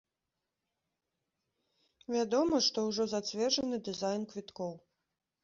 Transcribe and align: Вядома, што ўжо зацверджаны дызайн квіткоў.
Вядома, 2.15 2.63
што 2.69 2.77
ўжо 2.89 3.03
зацверджаны 3.13 3.81
дызайн 3.91 4.27
квіткоў. 4.35 4.73